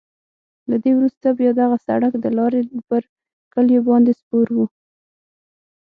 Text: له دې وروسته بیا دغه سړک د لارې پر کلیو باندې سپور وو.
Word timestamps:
له 0.69 0.75
دې 0.83 0.91
وروسته 0.95 1.27
بیا 1.39 1.51
دغه 1.61 1.77
سړک 1.87 2.13
د 2.19 2.25
لارې 2.37 2.61
پر 2.89 3.01
کلیو 3.53 3.81
باندې 3.89 4.11
سپور 4.19 4.47
وو. 4.55 4.65